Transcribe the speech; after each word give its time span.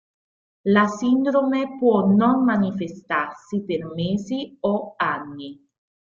La 0.63 0.87
sindrome 0.87 1.75
può 1.77 2.07
non 2.07 2.43
manifestarsi 2.43 3.61
per 3.61 3.85
mesi 3.93 4.57
o 4.61 4.95
anni. 4.97 5.63